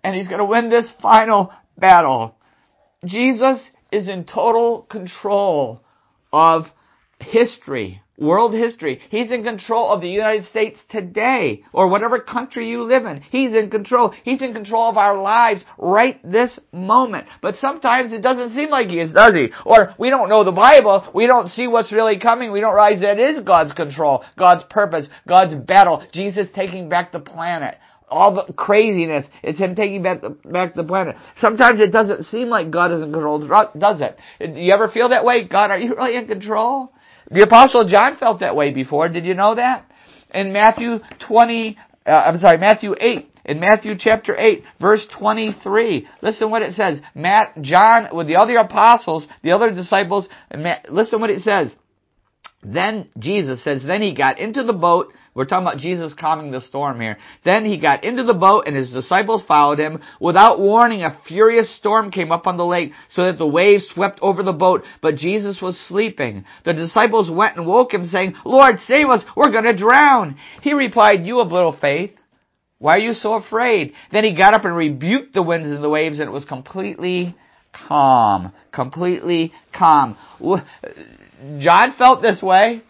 [0.03, 2.35] and he's going to win this final battle.
[3.05, 5.81] Jesus is in total control
[6.31, 6.63] of
[7.19, 9.01] history world history.
[9.09, 13.21] He's in control of the United States today, or whatever country you live in.
[13.21, 14.13] He's in control.
[14.23, 17.27] He's in control of our lives right this moment.
[17.41, 19.49] But sometimes it doesn't seem like he is, does he?
[19.65, 21.09] Or we don't know the Bible.
[21.13, 22.51] We don't see what's really coming.
[22.51, 26.05] We don't realize that is God's control, God's purpose, God's battle.
[26.13, 27.75] Jesus taking back the planet
[28.11, 29.25] all the craziness.
[29.41, 31.15] It's him taking back the, back the planet.
[31.39, 34.19] Sometimes it doesn't seem like God is in control, does it?
[34.39, 35.47] Do you ever feel that way?
[35.47, 36.91] God, are you really in control?
[37.31, 39.07] The apostle John felt that way before.
[39.07, 39.89] Did you know that?
[40.33, 46.51] In Matthew 20, uh, I'm sorry, Matthew 8, in Matthew chapter 8, verse 23, listen
[46.51, 46.99] what it says.
[47.15, 50.27] Matt, John, with the other apostles, the other disciples,
[50.89, 51.71] listen what it says.
[52.63, 56.59] Then Jesus says, then he got into the boat we're talking about Jesus calming the
[56.59, 57.17] storm here.
[57.45, 60.01] Then he got into the boat and his disciples followed him.
[60.19, 64.19] Without warning, a furious storm came up on the lake so that the waves swept
[64.21, 66.43] over the boat, but Jesus was sleeping.
[66.65, 70.37] The disciples went and woke him saying, Lord, save us, we're gonna drown.
[70.63, 72.11] He replied, you have little faith.
[72.79, 73.93] Why are you so afraid?
[74.11, 77.37] Then he got up and rebuked the winds and the waves and it was completely
[77.87, 78.51] calm.
[78.73, 80.17] Completely calm.
[81.59, 82.81] John felt this way.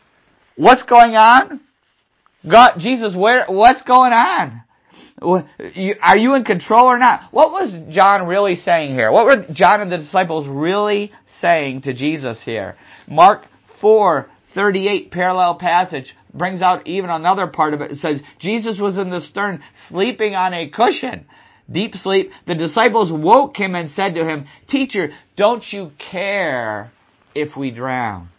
[0.55, 1.61] What's going on?
[2.49, 4.63] God, Jesus, where, what's going on?
[6.01, 7.31] Are you in control or not?
[7.31, 9.11] What was John really saying here?
[9.11, 12.75] What were John and the disciples really saying to Jesus here?
[13.07, 13.43] Mark
[13.81, 17.91] 4, 38 parallel passage brings out even another part of it.
[17.91, 21.25] It says, Jesus was in the stern sleeping on a cushion.
[21.71, 22.31] deep sleep.
[22.47, 26.91] The disciples woke him and said to him, Teacher, don't you care
[27.35, 28.29] if we drowned?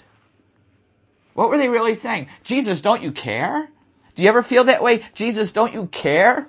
[1.35, 2.27] What were they really saying?
[2.45, 3.69] Jesus, don't you care?
[4.15, 5.03] Do you ever feel that way?
[5.15, 6.47] Jesus, don't you care?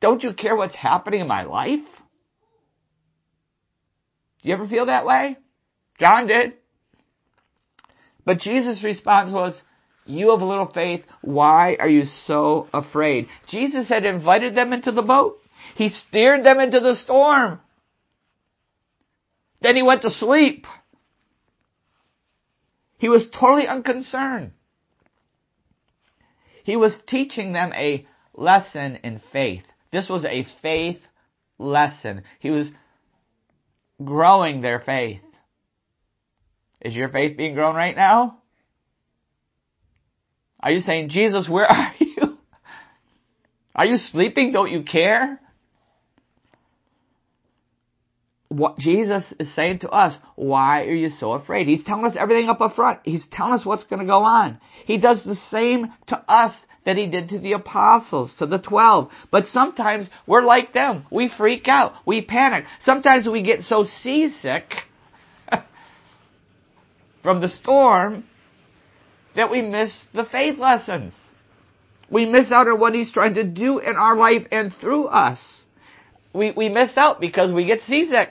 [0.00, 1.80] Don't you care what's happening in my life?
[4.42, 5.38] Do you ever feel that way?
[5.98, 6.54] John did.
[8.24, 9.60] But Jesus' response was,
[10.04, 11.02] You have little faith.
[11.22, 13.28] Why are you so afraid?
[13.48, 15.38] Jesus had invited them into the boat.
[15.76, 17.60] He steered them into the storm.
[19.62, 20.66] Then he went to sleep.
[23.04, 24.52] He was totally unconcerned.
[26.62, 29.64] He was teaching them a lesson in faith.
[29.92, 31.00] This was a faith
[31.58, 32.22] lesson.
[32.38, 32.70] He was
[34.02, 35.20] growing their faith.
[36.80, 38.38] Is your faith being grown right now?
[40.58, 42.38] Are you saying, Jesus, where are you?
[43.74, 44.50] Are you sleeping?
[44.50, 45.42] Don't you care?
[48.54, 51.66] What Jesus is saying to us, why are you so afraid?
[51.66, 53.00] He's telling us everything up front.
[53.02, 54.60] He's telling us what's going to go on.
[54.86, 56.54] He does the same to us
[56.86, 59.10] that he did to the apostles, to the twelve.
[59.32, 61.04] But sometimes we're like them.
[61.10, 61.94] We freak out.
[62.06, 62.64] We panic.
[62.84, 64.72] Sometimes we get so seasick
[67.24, 68.22] from the storm
[69.34, 71.12] that we miss the faith lessons.
[72.08, 75.40] We miss out on what he's trying to do in our life and through us.
[76.34, 78.30] We, we miss out because we get seasick.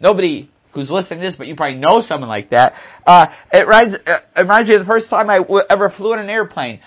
[0.00, 2.72] Nobody who's listening to this, but you probably know someone like that.
[3.06, 6.14] Uh, it, reminds, uh, it reminds me of the first time I w- ever flew
[6.14, 6.80] in an airplane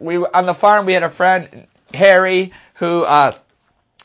[0.00, 3.38] we on the farm we had a friend Harry who uh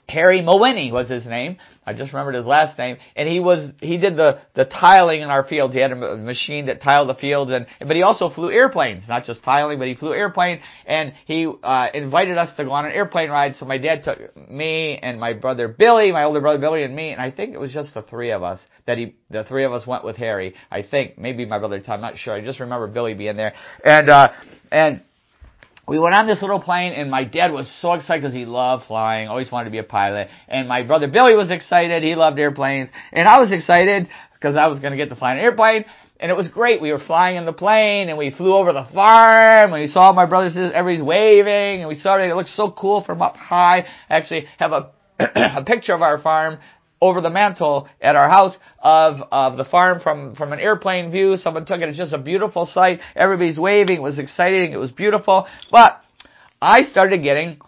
[0.09, 1.57] Harry Mowini was his name.
[1.85, 2.97] I just remembered his last name.
[3.15, 5.73] And he was, he did the, the tiling in our fields.
[5.73, 9.25] He had a machine that tiled the fields and, but he also flew airplanes, not
[9.25, 12.91] just tiling, but he flew airplane and he, uh, invited us to go on an
[12.91, 13.55] airplane ride.
[13.55, 17.11] So my dad took me and my brother Billy, my older brother Billy and me,
[17.11, 19.73] and I think it was just the three of us that he, the three of
[19.73, 20.53] us went with Harry.
[20.69, 22.33] I think, maybe my brother Tom, not sure.
[22.33, 23.53] I just remember Billy being there.
[23.83, 24.31] And, uh,
[24.71, 25.01] and,
[25.87, 28.85] we went on this little plane and my dad was so excited because he loved
[28.85, 30.29] flying, always wanted to be a pilot.
[30.47, 32.89] And my brother Billy was excited, he loved airplanes.
[33.11, 35.83] And I was excited because I was going to get to fly an airplane.
[36.19, 36.81] And it was great.
[36.81, 40.13] We were flying in the plane and we flew over the farm and we saw
[40.13, 42.29] my brothers, everybody's waving and we saw it.
[42.29, 43.79] It looked so cool from up high.
[44.09, 46.59] I actually have a, a picture of our farm
[47.03, 51.35] over the mantle at our house of, of the farm from, from an airplane view.
[51.35, 51.89] Someone took it.
[51.89, 53.01] It's just a beautiful sight.
[53.13, 53.97] Everybody's waving.
[53.97, 54.71] It was exciting.
[54.71, 55.45] It was beautiful.
[55.69, 56.01] But
[56.61, 57.59] I started getting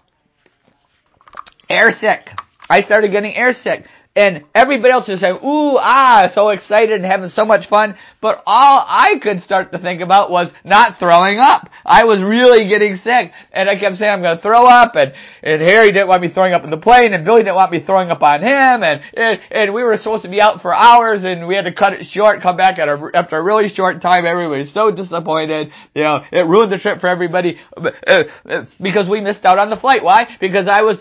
[1.69, 2.29] airsick.
[2.69, 3.85] I started getting airsick.
[4.17, 7.95] And everybody else is saying, ooh, ah, so excited and having so much fun.
[8.21, 11.69] But all I could start to think about was not throwing up.
[11.85, 13.31] I was really getting sick.
[13.51, 14.95] And I kept saying, I'm going to throw up.
[14.95, 15.11] And,
[15.43, 17.13] and Harry didn't want me throwing up in the plane.
[17.13, 18.83] And Billy didn't want me throwing up on him.
[18.83, 21.73] And, and, and we were supposed to be out for hours and we had to
[21.73, 24.25] cut it short, come back at a, after a really short time.
[24.25, 25.71] Everybody was so disappointed.
[25.93, 29.69] You know, it ruined the trip for everybody uh, uh, because we missed out on
[29.69, 30.05] the flight.
[30.05, 30.37] Why?
[30.39, 30.99] Because I was,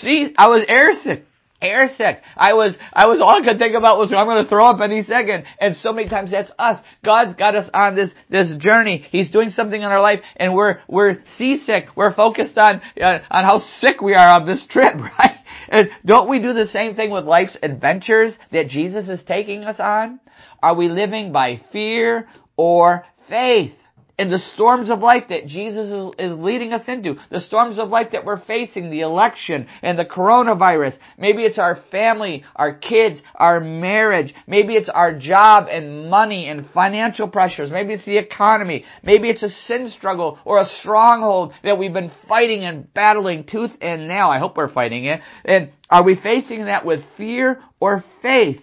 [0.00, 1.22] see, I was airsick
[1.60, 2.20] air sick.
[2.36, 4.80] I was, I was, all I could think about was I'm going to throw up
[4.80, 5.44] any second.
[5.60, 6.82] And so many times that's us.
[7.04, 9.06] God's got us on this, this journey.
[9.10, 11.86] He's doing something in our life and we're, we're seasick.
[11.96, 15.36] We're focused on, uh, on how sick we are on this trip, right?
[15.68, 19.76] And don't we do the same thing with life's adventures that Jesus is taking us
[19.78, 20.20] on?
[20.62, 23.72] Are we living by fear or faith?
[24.18, 27.90] And the storms of life that Jesus is, is, leading us into, the storms of
[27.90, 30.94] life that we're facing, the election and the coronavirus.
[31.18, 34.34] Maybe it's our family, our kids, our marriage.
[34.46, 37.70] Maybe it's our job and money and financial pressures.
[37.70, 38.84] Maybe it's the economy.
[39.02, 43.72] Maybe it's a sin struggle or a stronghold that we've been fighting and battling tooth
[43.82, 44.28] and nail.
[44.28, 45.20] I hope we're fighting it.
[45.44, 48.62] And are we facing that with fear or faith?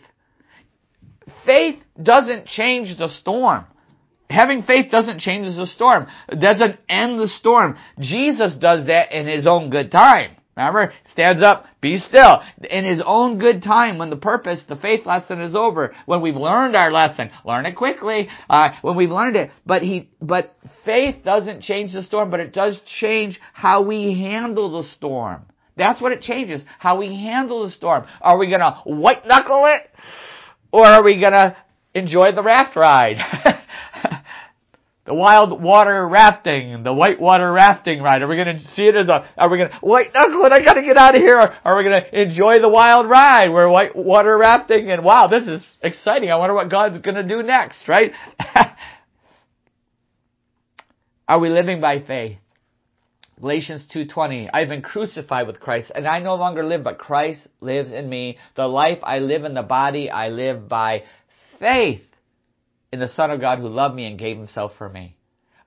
[1.45, 3.65] Faith doesn't change the storm.
[4.33, 6.07] Having faith doesn't change the storm.
[6.27, 7.77] It doesn't end the storm.
[7.99, 10.37] Jesus does that in His own good time.
[10.57, 10.93] Remember?
[11.11, 12.41] Stands up, be still.
[12.67, 16.35] In His own good time, when the purpose, the faith lesson is over, when we've
[16.35, 19.51] learned our lesson, learn it quickly, uh, when we've learned it.
[19.67, 24.81] But He, but faith doesn't change the storm, but it does change how we handle
[24.81, 25.45] the storm.
[25.77, 26.63] That's what it changes.
[26.79, 28.05] How we handle the storm.
[28.21, 29.89] Are we gonna white knuckle it?
[30.71, 31.55] Or are we gonna
[31.93, 33.17] enjoy the raft ride?
[35.05, 38.21] the wild water rafting, the white water rafting ride.
[38.21, 40.63] Are we going to see it as a, are we going to, white knuckle I
[40.63, 41.37] got to get out of here.
[41.39, 43.49] Or are we going to enjoy the wild ride?
[43.49, 46.31] We're white water rafting and wow, this is exciting.
[46.31, 48.13] I wonder what God's going to do next, right?
[51.27, 52.37] are we living by faith?
[53.41, 57.91] Galatians 2:20 I've been crucified with Christ and I no longer live but Christ lives
[57.91, 58.37] in me.
[58.55, 61.03] The life I live in the body I live by
[61.59, 62.03] faith
[62.93, 65.17] in the Son of God who loved me and gave himself for me.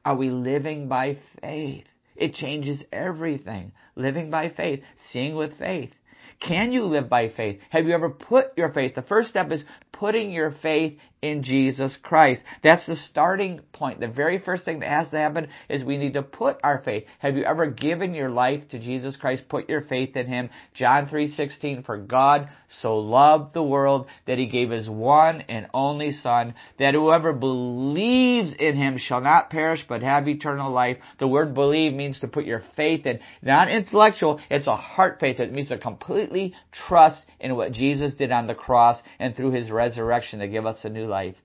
[0.05, 1.85] Are we living by faith?
[2.15, 3.73] It changes everything.
[3.97, 5.91] Living by faith, seeing with faith.
[6.39, 7.59] Can you live by faith?
[7.71, 8.95] Have you ever put your faith?
[8.95, 12.43] The first step is putting your faith in Jesus Christ.
[12.63, 14.01] That's the starting point.
[14.01, 17.05] The very first thing that has to happen is we need to put our faith.
[17.19, 19.45] Have you ever given your life to Jesus Christ?
[19.49, 20.51] Put your faith in Him.
[20.75, 22.49] John 3:16 For God
[22.81, 28.55] so loved the world that He gave His one and only Son that whoever believes
[28.59, 30.99] in Him shall not perish but have eternal life.
[31.19, 34.41] The word believe means to put your faith in, not intellectual.
[34.51, 35.41] It's a heart faith.
[35.41, 36.55] It means to completely
[36.89, 40.67] trust in what Jesus did on the cross and through His resurrection resurrection to give
[40.67, 41.37] us a new life.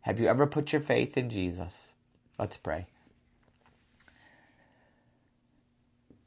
[0.00, 1.72] Have you ever put your faith in Jesus?
[2.38, 2.86] Let's pray.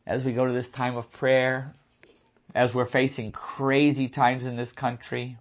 [0.06, 1.74] As we go to this time of prayer,
[2.54, 5.38] as we're facing crazy times in this country,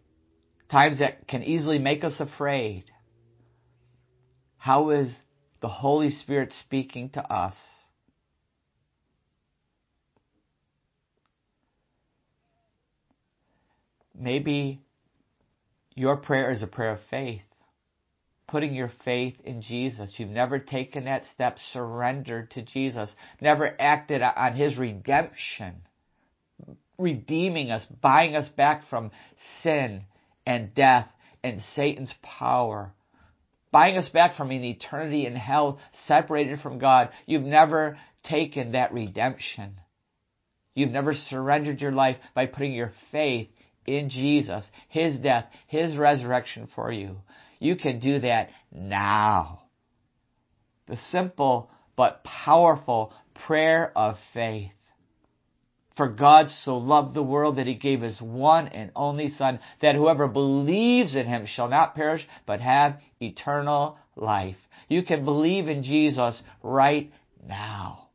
[0.71, 2.85] times that can easily make us afraid,
[4.57, 5.15] how is
[5.61, 7.55] the Holy Spirit speaking to us?
[14.15, 14.81] Maybe
[16.01, 17.43] your prayer is a prayer of faith,
[18.49, 20.15] putting your faith in Jesus.
[20.17, 25.83] You've never taken that step, surrendered to Jesus, never acted on His redemption,
[26.97, 29.11] redeeming us, buying us back from
[29.63, 30.05] sin
[30.47, 31.07] and death
[31.45, 32.95] and Satan's power
[33.73, 35.79] buying us back from an eternity in hell,
[36.09, 37.11] separated from God.
[37.27, 39.79] You've never taken that redemption.
[40.75, 43.49] You've never surrendered your life by putting your faith
[43.99, 47.17] in Jesus, His death, His resurrection for you.
[47.59, 49.63] You can do that now.
[50.89, 53.13] The simple but powerful
[53.47, 54.73] prayer of faith.
[55.97, 59.95] For God so loved the world that he gave his one and only Son, that
[59.95, 64.57] whoever believes in him shall not perish, but have eternal life.
[64.89, 67.13] You can believe in Jesus right
[67.47, 68.09] now.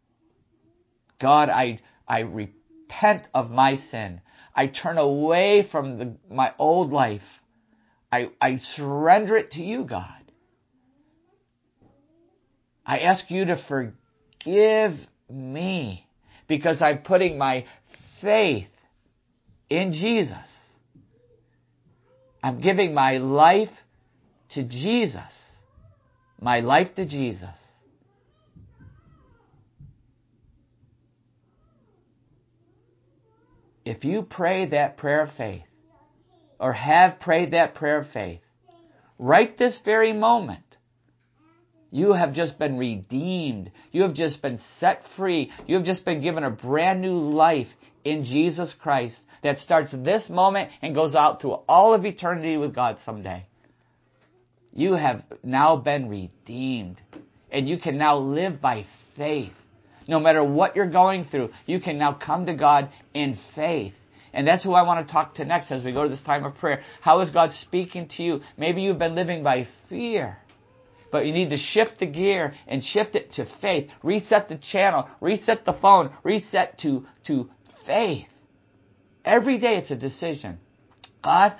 [1.22, 4.22] God, I, I repent of my sin.
[4.56, 7.22] I turn away from the, my old life.
[8.12, 10.08] I, I surrender it to you, God.
[12.86, 14.94] I ask you to forgive
[15.30, 16.08] me
[16.48, 17.66] because I'm putting my
[18.22, 18.68] faith
[19.70, 20.48] in Jesus.
[22.44, 23.70] I'm giving my life
[24.54, 25.32] to Jesus.
[26.40, 27.58] My life to Jesus.
[33.86, 35.64] If you pray that prayer of faith,
[36.60, 38.42] or have prayed that prayer of faith,
[39.20, 40.64] right this very moment,
[41.92, 43.72] you have just been redeemed.
[43.94, 45.50] You have just been set free.
[45.66, 47.68] You have just been given a brand new life
[48.04, 52.76] in Jesus Christ that starts this moment and goes out through all of eternity with
[52.76, 53.46] God someday.
[54.74, 57.00] You have now been redeemed
[57.50, 59.54] and you can now live by faith
[60.08, 63.94] no matter what you're going through, you can now come to God in faith.
[64.34, 66.44] And that's who I want to talk to next as we go to this time
[66.44, 66.84] of prayer.
[67.02, 68.42] How is God speaking to you?
[68.58, 70.38] Maybe you've been living by fear.
[71.12, 73.90] But you need to shift the gear and shift it to faith.
[74.04, 75.08] Reset the channel.
[75.22, 76.12] Reset the phone.
[76.24, 77.50] Reset to, to
[77.86, 78.28] faith.
[79.24, 80.60] Every day it's a decision.
[81.24, 81.56] God,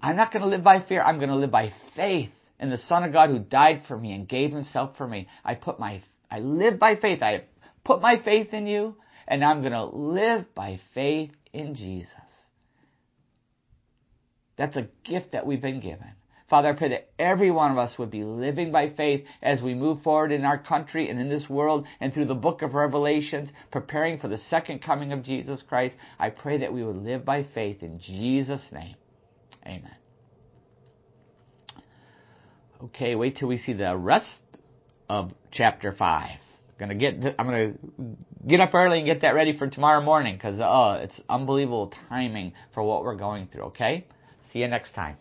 [0.00, 1.02] I'm not going to live by fear.
[1.02, 4.12] I'm going to live by faith in the Son of God who died for me
[4.12, 5.28] and gave himself for me.
[5.44, 7.22] I put my, I live by faith.
[7.22, 7.44] I
[7.84, 12.12] put my faith in you, and I'm going to live by faith in Jesus.
[14.56, 16.12] That's a gift that we've been given.
[16.50, 19.72] Father, I pray that every one of us would be living by faith as we
[19.72, 23.50] move forward in our country and in this world and through the book of Revelations,
[23.70, 25.94] preparing for the second coming of Jesus Christ.
[26.18, 28.96] I pray that we would live by faith in Jesus' name.
[29.64, 29.94] Amen.
[32.82, 34.26] Okay, wait till we see the rest
[35.08, 36.30] of chapter 5
[36.80, 37.72] gonna get i'm gonna
[38.48, 41.92] get up early and get that ready for tomorrow morning because oh uh, it's unbelievable
[42.08, 44.04] timing for what we're going through okay?
[44.52, 45.16] See you next time